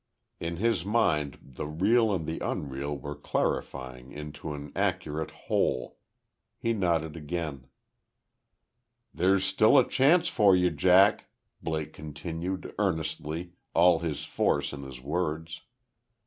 [0.39, 5.99] In his mind the real and the unreal were clarifying into an accurate whole.
[6.57, 7.67] He nodded again.
[9.13, 11.25] "There's still a chance for you, Jack."
[11.61, 15.61] Blake continued, earnestly, all his force in his words.